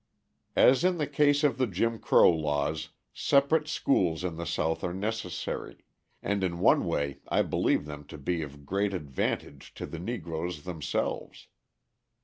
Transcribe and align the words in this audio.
As 0.55 0.83
in 0.83 0.97
the 0.97 1.05
case 1.05 1.43
of 1.43 1.59
the 1.59 1.67
Jim 1.67 1.99
Crow 1.99 2.31
laws, 2.31 2.89
separate 3.13 3.67
schools 3.67 4.23
in 4.23 4.35
the 4.35 4.47
South 4.47 4.83
are 4.83 4.95
necessary, 4.95 5.83
and 6.23 6.43
in 6.43 6.57
one 6.57 6.85
way 6.87 7.19
I 7.27 7.43
believe 7.43 7.85
them 7.85 8.05
to 8.05 8.17
be 8.17 8.41
of 8.41 8.65
great 8.65 8.95
advantage 8.95 9.75
to 9.75 9.85
the 9.85 9.99
Negroes 9.99 10.63
themselves. 10.63 11.49